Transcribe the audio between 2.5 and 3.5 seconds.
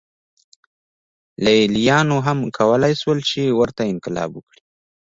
کولای شول چې